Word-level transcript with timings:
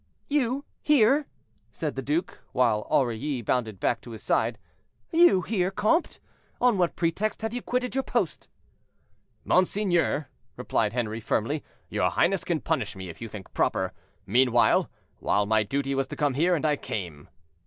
"You 0.29 0.65
here!" 0.81 1.27
said 1.71 1.93
the 1.95 2.01
duke, 2.01 2.41
while 2.53 2.87
Aurilly 2.89 3.43
bounded 3.43 3.79
back 3.79 4.01
to 4.01 4.09
his 4.09 4.23
side; 4.23 4.57
"you 5.11 5.43
here, 5.43 5.69
comte?—on 5.69 6.79
what 6.79 6.95
pretext 6.95 7.43
have 7.43 7.53
you 7.53 7.61
quitted 7.61 7.93
your 7.93 8.03
post?" 8.03 8.47
"Monseigneur," 9.45 10.27
replied 10.57 10.93
Henri, 10.93 11.19
firmly, 11.19 11.63
"your 11.87 12.09
highness 12.09 12.43
can 12.43 12.61
punish 12.61 12.95
me, 12.95 13.09
if 13.09 13.21
you 13.21 13.29
think 13.29 13.53
proper: 13.53 13.93
meanwhile, 14.25 14.89
my 15.21 15.61
duty 15.61 15.93
was 15.93 16.07
to 16.07 16.15
come 16.15 16.33
here, 16.33 16.55
and 16.55 16.65
I 16.65 16.77
came." 16.77 17.29